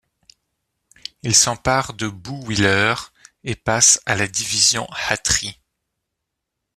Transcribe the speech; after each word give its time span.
Il 1.21 1.35
s’empare 1.35 1.93
de 1.93 2.07
Bouxwiller 2.07 2.95
et 3.43 3.55
passe 3.55 4.01
à 4.07 4.15
la 4.15 4.27
division 4.27 4.87
Hatry. 5.09 5.59